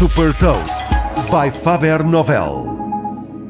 Super 0.00 0.32
Toast 0.32 0.86
by 1.30 1.50
Faber 1.50 2.02
Novel. 2.02 2.64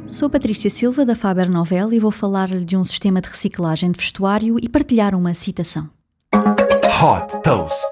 Sou 0.08 0.29
Patrícia 0.29 0.69
Silva 0.69 1.07
da 1.07 1.15
Faber 1.15 1.49
Novel 1.49 1.92
e 1.92 2.00
vou 2.00 2.11
falar-lhe 2.11 2.65
de 2.65 2.76
um 2.76 2.82
sistema 2.82 3.21
de 3.21 3.29
reciclagem 3.29 3.92
de 3.92 4.00
vestuário 4.00 4.56
e 4.60 4.68
partilhar 4.68 5.14
uma 5.14 5.32
citação. 5.32 5.88
Hot 6.34 7.40
Toast. 7.44 7.86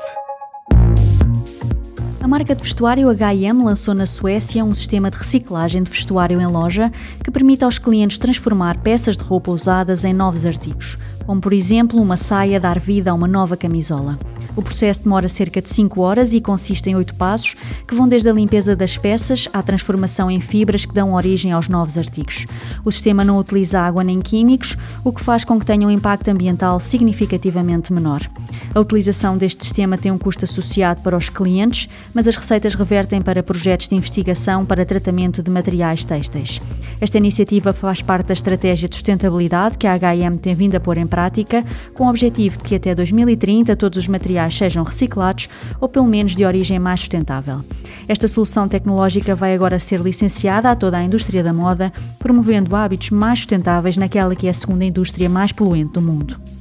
A 2.20 2.26
marca 2.26 2.52
de 2.52 2.64
vestuário 2.64 3.08
H&M 3.08 3.62
lançou 3.62 3.94
na 3.94 4.06
Suécia 4.06 4.64
um 4.64 4.74
sistema 4.74 5.08
de 5.08 5.18
reciclagem 5.18 5.84
de 5.84 5.90
vestuário 5.92 6.40
em 6.40 6.46
loja 6.46 6.90
que 7.22 7.30
permite 7.30 7.62
aos 7.62 7.78
clientes 7.78 8.18
transformar 8.18 8.78
peças 8.78 9.16
de 9.16 9.22
roupa 9.22 9.52
usadas 9.52 10.04
em 10.04 10.12
novos 10.12 10.44
artigos, 10.44 10.98
como 11.24 11.40
por 11.40 11.52
exemplo 11.52 12.02
uma 12.02 12.16
saia 12.16 12.58
dar 12.58 12.80
vida 12.80 13.12
a 13.12 13.14
uma 13.14 13.28
nova 13.28 13.56
camisola. 13.56 14.18
O 14.56 14.62
processo 14.62 15.02
demora 15.02 15.28
cerca 15.28 15.62
de 15.62 15.70
5 15.70 16.00
horas 16.00 16.32
e 16.32 16.40
consiste 16.40 16.90
em 16.90 16.96
8 16.96 17.14
passos, 17.14 17.54
que 17.86 17.94
vão 17.94 18.08
desde 18.08 18.28
a 18.28 18.32
limpeza 18.32 18.74
das 18.74 18.96
peças 18.96 19.48
à 19.52 19.62
transformação 19.62 20.30
em 20.30 20.40
fibras 20.40 20.84
que 20.84 20.94
dão 20.94 21.14
origem 21.14 21.52
aos 21.52 21.68
novos 21.68 21.96
artigos. 21.96 22.46
O 22.84 22.90
sistema 22.90 23.24
não 23.24 23.38
utiliza 23.38 23.80
água 23.80 24.02
nem 24.02 24.20
químicos, 24.20 24.76
o 25.04 25.12
que 25.12 25.20
faz 25.20 25.44
com 25.44 25.58
que 25.58 25.66
tenha 25.66 25.86
um 25.86 25.90
impacto 25.90 26.28
ambiental 26.28 26.80
significativamente 26.80 27.92
menor. 27.92 28.28
A 28.78 28.80
utilização 28.80 29.36
deste 29.36 29.64
sistema 29.64 29.98
tem 29.98 30.12
um 30.12 30.18
custo 30.18 30.44
associado 30.44 31.00
para 31.00 31.16
os 31.16 31.28
clientes, 31.28 31.88
mas 32.14 32.28
as 32.28 32.36
receitas 32.36 32.76
revertem 32.76 33.20
para 33.20 33.42
projetos 33.42 33.88
de 33.88 33.96
investigação 33.96 34.64
para 34.64 34.86
tratamento 34.86 35.42
de 35.42 35.50
materiais 35.50 36.04
têxteis. 36.04 36.60
Esta 37.00 37.18
iniciativa 37.18 37.72
faz 37.72 38.02
parte 38.02 38.26
da 38.26 38.34
estratégia 38.34 38.88
de 38.88 38.94
sustentabilidade 38.94 39.76
que 39.76 39.86
a 39.88 39.94
H&M 39.94 40.38
tem 40.38 40.54
vindo 40.54 40.76
a 40.76 40.80
pôr 40.80 40.96
em 40.96 41.08
prática, 41.08 41.64
com 41.92 42.04
o 42.04 42.08
objetivo 42.08 42.58
de 42.58 42.62
que 42.62 42.76
até 42.76 42.94
2030 42.94 43.74
todos 43.74 43.98
os 43.98 44.06
materiais 44.06 44.28
materiais 44.28 44.56
sejam 44.56 44.84
reciclados 44.84 45.48
ou 45.80 45.88
pelo 45.88 46.06
menos 46.06 46.36
de 46.36 46.44
origem 46.44 46.78
mais 46.78 47.00
sustentável. 47.00 47.60
Esta 48.06 48.28
solução 48.28 48.68
tecnológica 48.68 49.34
vai 49.34 49.54
agora 49.54 49.80
ser 49.80 50.00
licenciada 50.00 50.70
a 50.70 50.76
toda 50.76 50.98
a 50.98 51.02
indústria 51.02 51.42
da 51.42 51.52
moda, 51.52 51.92
promovendo 52.18 52.76
hábitos 52.76 53.10
mais 53.10 53.40
sustentáveis 53.40 53.96
naquela 53.96 54.36
que 54.36 54.46
é 54.46 54.50
a 54.50 54.54
segunda 54.54 54.84
indústria 54.84 55.28
mais 55.28 55.50
poluente 55.50 55.94
do 55.94 56.02
mundo. 56.02 56.57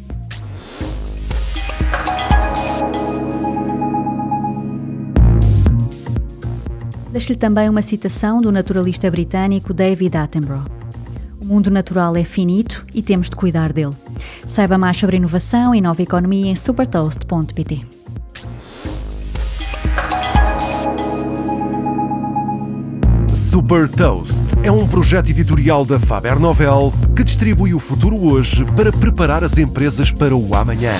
Deixo-lhe 7.17 7.35
também 7.35 7.67
uma 7.67 7.81
citação 7.81 8.39
do 8.39 8.51
naturalista 8.51 9.09
britânico 9.09 9.73
David 9.73 10.15
Attenborough. 10.15 10.65
O 11.41 11.45
mundo 11.45 11.71
natural 11.71 12.15
é 12.15 12.23
finito 12.23 12.85
e 12.93 13.01
temos 13.01 13.27
de 13.27 13.35
cuidar 13.35 13.73
dele. 13.73 13.95
Saiba 14.47 14.77
mais 14.77 14.97
sobre 14.97 15.17
inovação 15.17 15.73
e 15.73 15.81
nova 15.81 15.99
economia 15.99 16.51
em 16.51 16.55
supertoast.pt. 16.55 17.83
Super 23.33 23.89
Toast 23.89 24.45
é 24.61 24.71
um 24.71 24.87
projeto 24.87 25.31
editorial 25.31 25.85
da 25.85 25.99
Faber 25.99 26.37
Novel 26.37 26.93
que 27.15 27.23
distribui 27.23 27.73
o 27.73 27.79
futuro 27.79 28.15
hoje 28.15 28.63
para 28.75 28.93
preparar 28.93 29.43
as 29.43 29.57
empresas 29.57 30.11
para 30.11 30.35
o 30.35 30.53
amanhã. 30.53 30.93